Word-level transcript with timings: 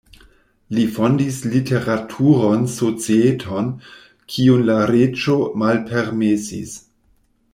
Li 0.75 0.85
fondis 0.93 1.35
literaturan 1.55 2.63
societon, 2.77 3.69
kiun 4.35 4.65
la 4.71 4.79
reĝo 4.93 5.37
malpermesis. 5.65 6.77